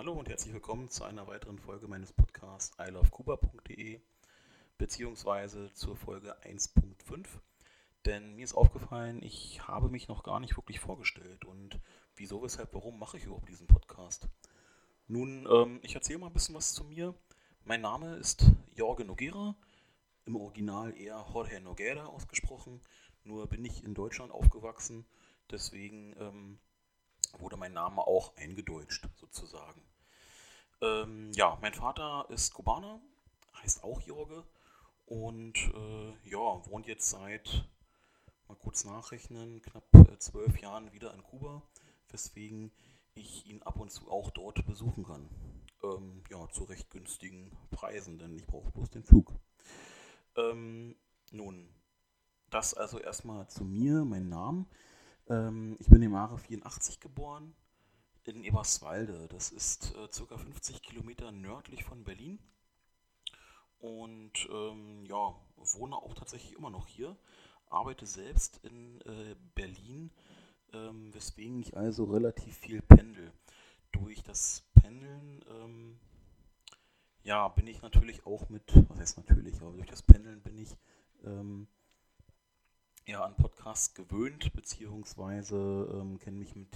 [0.00, 4.00] Hallo und herzlich willkommen zu einer weiteren Folge meines Podcasts ilovekuba.de
[4.78, 7.26] beziehungsweise zur Folge 1.5.
[8.06, 11.78] Denn mir ist aufgefallen, ich habe mich noch gar nicht wirklich vorgestellt und
[12.16, 14.26] wieso, weshalb, warum mache ich überhaupt diesen Podcast?
[15.06, 17.14] Nun, ähm, ich erzähle mal ein bisschen was zu mir.
[17.66, 19.54] Mein Name ist Jorge Noguera,
[20.24, 22.80] im Original eher Jorge Noguera ausgesprochen,
[23.22, 25.04] nur bin ich in Deutschland aufgewachsen,
[25.50, 26.58] deswegen ähm,
[27.38, 29.82] wurde mein Name auch eingedeutscht sozusagen.
[30.80, 33.00] Ähm, ja, mein Vater ist Kubaner,
[33.62, 34.44] heißt auch Jorge
[35.06, 37.68] und äh, ja, wohnt jetzt seit,
[38.48, 41.62] mal kurz nachrechnen, knapp äh, zwölf Jahren wieder in Kuba,
[42.08, 42.72] weswegen
[43.14, 45.28] ich ihn ab und zu auch dort besuchen kann.
[45.82, 49.32] Ähm, ja, zu recht günstigen Preisen, denn ich brauche bloß den Flug.
[50.36, 50.96] Ähm,
[51.30, 51.68] nun,
[52.50, 54.66] das also erstmal zu mir, mein Name.
[55.30, 57.54] Ähm, ich bin im Jahre 84 geboren,
[58.24, 59.28] in Eberswalde.
[59.28, 62.38] Das ist äh, circa 50 Kilometer nördlich von Berlin.
[63.78, 67.16] Und ähm, ja, wohne auch tatsächlich immer noch hier.
[67.70, 70.10] Arbeite selbst in äh, Berlin,
[70.72, 73.32] ähm, weswegen ich also relativ viel pendel.
[73.92, 75.98] Durch das Pendeln ähm,
[77.22, 80.76] ja, bin ich natürlich auch mit, was heißt natürlich, aber durch das Pendeln bin ich
[81.24, 81.68] ähm,
[83.06, 85.56] ja an Podcasts gewöhnt, beziehungsweise
[85.92, 86.68] ähm, kenne mich mit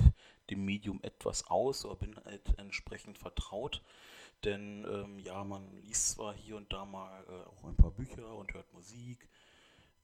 [0.50, 3.82] dem Medium etwas aus oder bin halt entsprechend vertraut.
[4.44, 8.34] Denn ähm, ja, man liest zwar hier und da mal äh, auch ein paar Bücher
[8.34, 9.28] und hört Musik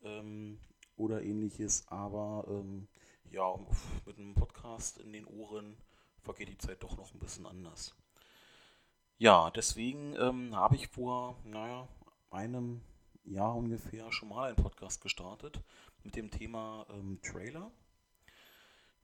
[0.02, 0.58] ähm,
[0.96, 2.88] oder ähnliches, aber ähm,
[3.30, 3.55] ja,
[4.06, 5.77] mit einem Podcast in den Ohren
[6.22, 7.94] vergeht die Zeit doch noch ein bisschen anders.
[9.18, 11.86] Ja, deswegen ähm, habe ich vor, naja,
[12.30, 12.80] einem
[13.24, 15.62] Jahr ungefähr schon mal einen Podcast gestartet
[16.04, 17.70] mit dem Thema ähm, Trailer.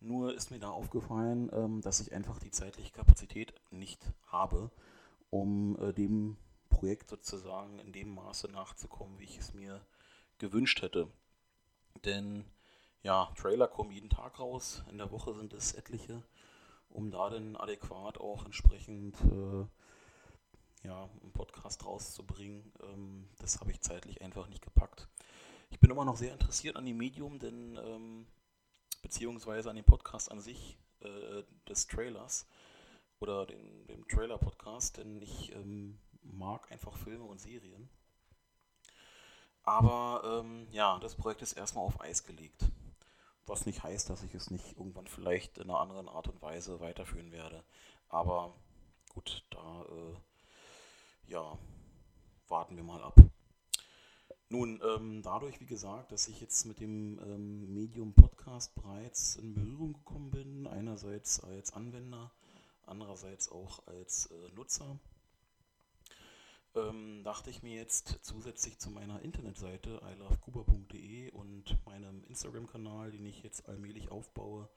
[0.01, 4.71] Nur ist mir da aufgefallen, ähm, dass ich einfach die zeitliche Kapazität nicht habe,
[5.31, 6.37] um äh, dem
[6.69, 9.81] Projekt sozusagen in dem Maße nachzukommen, wie ich es mir
[10.39, 11.11] gewünscht hätte.
[12.05, 12.45] Denn
[13.03, 16.23] ja, Trailer kommen jeden Tag raus, in der Woche sind es etliche,
[16.91, 19.67] um da dann adäquat auch entsprechend äh,
[20.87, 22.73] ja, einen Podcast rauszubringen.
[22.83, 25.09] Ähm, das habe ich zeitlich einfach nicht gepackt.
[25.71, 28.27] Ich bin immer noch sehr interessiert an dem Medium, denn ähm,
[29.03, 32.47] beziehungsweise an dem Podcast an sich äh, des Trailers
[33.21, 37.89] oder den, dem Trailer-Podcast, denn ich ähm, mag einfach Filme und Serien.
[39.63, 42.65] Aber ähm, ja, das Projekt ist erstmal auf Eis gelegt.
[43.47, 46.81] Was nicht heißt, dass ich es nicht irgendwann vielleicht in einer anderen Art und Weise
[46.81, 47.65] weiterführen werde.
[48.09, 48.55] Aber
[49.09, 51.59] gut, da äh, ja,
[52.49, 53.15] warten wir mal ab.
[54.49, 59.55] Nun, ähm, dadurch, wie gesagt, dass ich jetzt mit dem ähm, Medium Podcast bereits in
[59.55, 62.31] Berührung gekommen bin, einerseits als Anwender,
[62.85, 65.01] andererseits auch als äh, Nutzer,
[66.77, 73.43] ähm, dachte ich mir jetzt zusätzlich zu meiner Internetseite ilovekuba.de und meinem Instagram-Kanal, den ich
[73.43, 74.69] jetzt allmählich aufbaue,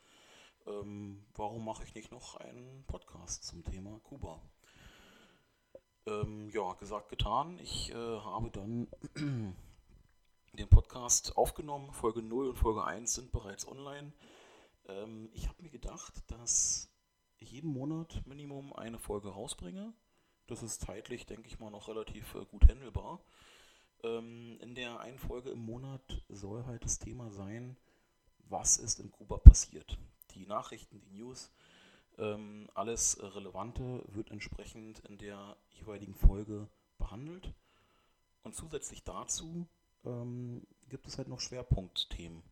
[0.66, 4.42] ähm, warum mache ich nicht noch einen Podcast zum Thema Kuba?
[6.06, 7.60] Ähm, ja, gesagt, getan.
[7.60, 8.88] Ich äh, habe dann
[10.54, 11.92] den Podcast aufgenommen.
[11.94, 14.14] Folge 0 und Folge 1 sind bereits online.
[14.88, 16.90] Ähm, ich habe mir gedacht, dass
[17.38, 19.94] ich jeden Monat Minimum eine Folge rausbringe.
[20.48, 23.24] Das ist zeitlich, denke ich mal, noch relativ äh, gut handelbar.
[24.04, 27.78] Ähm, in der einen Folge im Monat soll halt das Thema sein,
[28.48, 29.98] was ist in Kuba passiert.
[30.32, 31.52] Die Nachrichten, die News,
[32.74, 37.54] alles Relevante wird entsprechend in der jeweiligen Folge behandelt.
[38.44, 39.68] Und zusätzlich dazu
[40.06, 42.44] ähm, gibt es halt noch Schwerpunktthemen.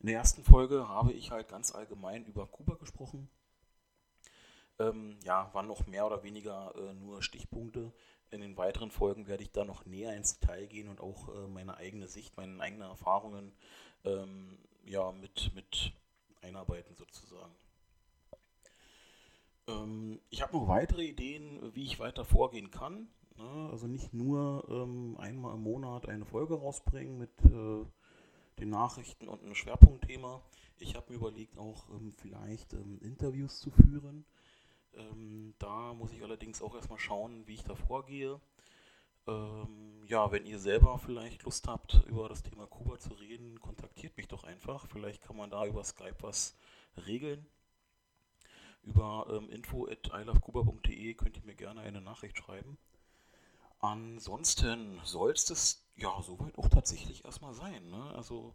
[0.00, 3.28] In der ersten Folge habe ich halt ganz allgemein über Kuba gesprochen.
[4.78, 7.92] Ähm, ja, waren noch mehr oder weniger äh, nur Stichpunkte.
[8.30, 11.48] In den weiteren Folgen werde ich da noch näher ins Detail gehen und auch äh,
[11.48, 13.52] meine eigene Sicht, meine eigenen Erfahrungen
[14.04, 15.92] ähm, ja, mit, mit
[16.42, 17.54] einarbeiten sozusagen.
[19.68, 23.08] Ähm, ich habe noch weitere Ideen, wie ich weiter vorgehen kann.
[23.36, 23.68] Ne?
[23.70, 27.84] Also nicht nur ähm, einmal im Monat eine Folge rausbringen mit äh,
[28.58, 30.42] den Nachrichten und einem Schwerpunktthema.
[30.78, 34.24] Ich habe mir überlegt, auch ähm, vielleicht ähm, Interviews zu führen.
[34.94, 38.40] Ähm, da muss ich allerdings auch erstmal schauen, wie ich da vorgehe.
[39.26, 44.16] Ähm, ja, wenn ihr selber vielleicht Lust habt, über das Thema Kuba zu reden, kontaktiert
[44.16, 44.86] mich doch einfach.
[44.86, 46.56] Vielleicht kann man da über Skype was
[47.06, 47.46] regeln.
[48.88, 52.78] Über ähm, info at ilovekuba.de könnt ihr mir gerne eine Nachricht schreiben.
[53.80, 57.90] Ansonsten soll es ja soweit auch tatsächlich erstmal sein.
[57.90, 58.14] Ne?
[58.16, 58.54] Also,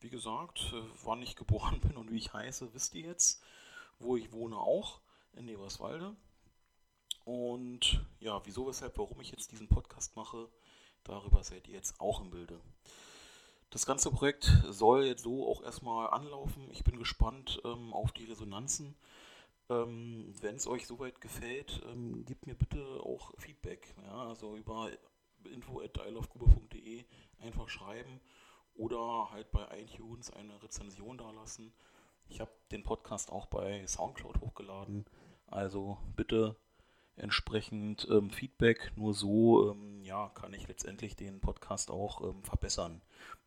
[0.00, 3.42] wie gesagt, äh, wann ich geboren bin und wie ich heiße, wisst ihr jetzt.
[3.98, 5.00] Wo ich wohne auch,
[5.34, 6.16] in Eberswalde.
[7.26, 10.48] Und ja, wieso, weshalb, warum ich jetzt diesen Podcast mache,
[11.04, 12.58] darüber seid ihr jetzt auch im Bilde.
[13.68, 16.70] Das ganze Projekt soll jetzt so auch erstmal anlaufen.
[16.70, 18.94] Ich bin gespannt ähm, auf die Resonanzen.
[19.70, 23.94] Ähm, Wenn es euch soweit gefällt, ähm, gebt mir bitte auch Feedback.
[24.02, 24.28] Ja?
[24.28, 24.90] Also über
[25.44, 27.04] info.isleofkuba.de
[27.40, 28.20] einfach schreiben
[28.74, 31.72] oder halt bei iTunes eine Rezension dalassen.
[32.28, 35.04] Ich habe den Podcast auch bei Soundcloud hochgeladen.
[35.46, 36.56] Also bitte
[37.16, 38.92] entsprechend ähm, Feedback.
[38.96, 43.02] Nur so ähm, ja, kann ich letztendlich den Podcast auch ähm, verbessern.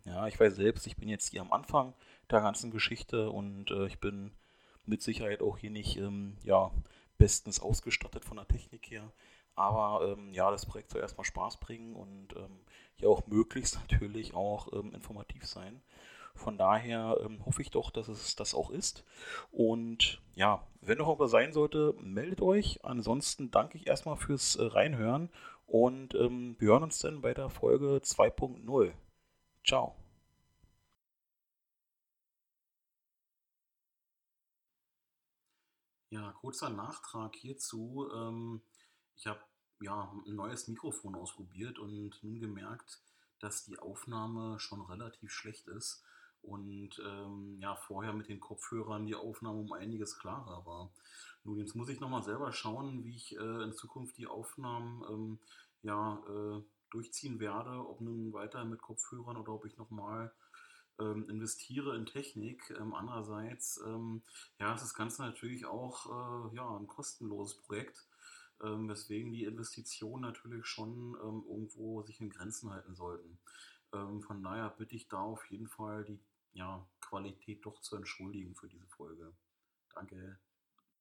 [0.06, 1.94] Ja, ich weiß selbst, ich bin jetzt hier am Anfang
[2.32, 4.32] der ganzen Geschichte und äh, ich bin
[4.88, 6.72] mit Sicherheit auch hier nicht ähm, ja,
[7.18, 9.12] bestens ausgestattet von der Technik her.
[9.56, 12.60] Aber ähm, ja, das Projekt soll erstmal Spaß bringen und ähm,
[12.98, 15.82] ja auch möglichst natürlich auch informativ sein.
[16.38, 19.04] Von daher ähm, hoffe ich doch, dass es das auch ist.
[19.52, 22.80] Und ja, wenn noch was sein sollte, meldet euch.
[22.84, 25.30] Ansonsten danke ich erstmal fürs äh, Reinhören
[25.66, 28.92] und ähm, wir hören uns dann bei der Folge 2.0.
[29.66, 29.96] Ciao.
[36.18, 38.10] Ja, kurzer Nachtrag hierzu.
[38.12, 38.62] Ähm,
[39.16, 39.40] ich habe
[39.80, 43.04] ja ein neues Mikrofon ausprobiert und nun gemerkt,
[43.40, 46.04] dass die Aufnahme schon relativ schlecht ist
[46.42, 50.92] und ähm, ja, vorher mit den Kopfhörern die Aufnahme um einiges klarer war.
[51.44, 55.40] Nun, jetzt muss ich nochmal selber schauen, wie ich äh, in Zukunft die Aufnahmen ähm,
[55.84, 60.34] ja, äh, durchziehen werde, ob nun weiter mit Kopfhörern oder ob ich nochmal
[61.00, 62.70] ähm, investiere in Technik.
[62.80, 64.22] Ähm, andererseits ähm,
[64.60, 66.06] ja, ist das Ganze natürlich auch
[66.52, 68.08] äh, ja, ein kostenloses Projekt,
[68.64, 73.38] ähm, weswegen die Investitionen natürlich schon ähm, irgendwo sich in Grenzen halten sollten.
[73.94, 76.20] Ähm, von daher bitte ich da auf jeden Fall die
[76.54, 79.34] ja, Qualität doch zu entschuldigen für diese Folge.
[79.94, 80.40] Danke.